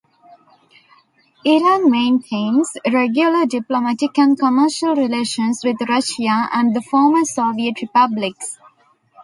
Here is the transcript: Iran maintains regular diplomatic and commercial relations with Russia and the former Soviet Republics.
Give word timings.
Iran 1.45 1.91
maintains 1.91 2.73
regular 2.91 3.45
diplomatic 3.45 4.17
and 4.17 4.35
commercial 4.39 4.95
relations 4.95 5.61
with 5.63 5.77
Russia 5.87 6.49
and 6.51 6.75
the 6.75 6.81
former 6.81 7.23
Soviet 7.23 7.79
Republics. 7.83 8.57